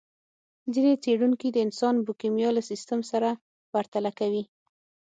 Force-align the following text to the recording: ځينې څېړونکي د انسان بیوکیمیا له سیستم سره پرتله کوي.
ځينې 0.73 0.93
څېړونکي 1.03 1.47
د 1.51 1.57
انسان 1.65 1.95
بیوکیمیا 2.05 2.49
له 2.57 2.61
سیستم 2.69 2.99
سره 3.11 3.29
پرتله 3.71 4.11
کوي. 4.19 4.43